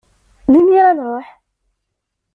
Melmi 0.47 0.73
ara 0.87 0.93
nruḥ. 0.97 1.27